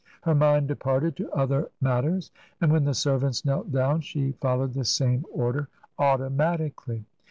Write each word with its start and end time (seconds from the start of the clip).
Her 0.23 0.33
mind 0.33 0.67
departed 0.67 1.15
to 1.17 1.31
other 1.31 1.69
matters, 1.79 2.31
and 2.59 2.71
when 2.71 2.85
the 2.85 2.93
servants 2.95 3.45
knelt 3.45 3.71
down 3.71 4.01
she 4.01 4.31
followed 4.31 4.73
the 4.73 4.83
same 4.83 5.25
order 5.31 5.67
automatically. 5.99 7.05